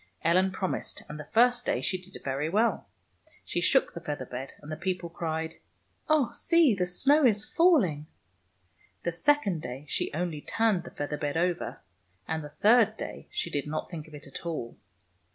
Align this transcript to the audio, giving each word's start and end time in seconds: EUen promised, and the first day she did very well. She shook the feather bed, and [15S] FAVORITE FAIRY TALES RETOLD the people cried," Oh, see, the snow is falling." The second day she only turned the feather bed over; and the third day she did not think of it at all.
EUen 0.25 0.51
promised, 0.51 1.03
and 1.07 1.19
the 1.19 1.25
first 1.31 1.63
day 1.63 1.79
she 1.79 1.95
did 1.95 2.19
very 2.23 2.49
well. 2.49 2.89
She 3.45 3.61
shook 3.61 3.93
the 3.93 4.01
feather 4.01 4.25
bed, 4.25 4.53
and 4.59 4.71
[15S] 4.71 4.79
FAVORITE 4.79 4.79
FAIRY 4.79 4.79
TALES 4.79 4.79
RETOLD 4.79 4.81
the 4.81 4.93
people 4.95 5.09
cried," 5.11 5.53
Oh, 6.09 6.31
see, 6.31 6.73
the 6.73 6.85
snow 6.87 7.23
is 7.23 7.45
falling." 7.45 8.07
The 9.03 9.11
second 9.11 9.61
day 9.61 9.85
she 9.87 10.11
only 10.11 10.41
turned 10.41 10.85
the 10.85 10.89
feather 10.89 11.17
bed 11.17 11.37
over; 11.37 11.81
and 12.27 12.43
the 12.43 12.49
third 12.49 12.97
day 12.97 13.27
she 13.29 13.51
did 13.51 13.67
not 13.67 13.91
think 13.91 14.07
of 14.07 14.15
it 14.15 14.25
at 14.25 14.43
all. 14.43 14.75